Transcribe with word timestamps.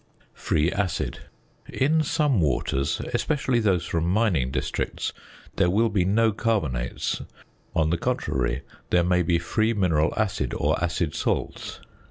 ~Free 0.33 0.71
Acid.~ 0.71 1.19
In 1.71 2.01
some 2.01 2.41
waters 2.41 2.99
(especially 3.13 3.59
those 3.59 3.85
from 3.85 4.09
mining 4.09 4.49
districts) 4.49 5.13
there 5.57 5.69
will 5.69 5.89
be 5.89 6.05
no 6.05 6.31
carbonates. 6.31 7.21
On 7.75 7.91
the 7.91 7.99
contrary, 7.99 8.63
there 8.89 9.03
may 9.03 9.21
be 9.21 9.37
free 9.37 9.73
mineral 9.75 10.11
acid 10.17 10.55
or 10.55 10.83
acid 10.83 11.13
salts. 11.13 11.81